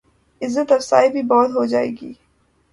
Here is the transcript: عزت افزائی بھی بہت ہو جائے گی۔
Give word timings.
عزت 0.41 0.71
افزائی 0.71 1.09
بھی 1.09 1.21
بہت 1.23 1.49
ہو 1.55 1.65
جائے 1.65 1.89
گی۔ 2.01 2.13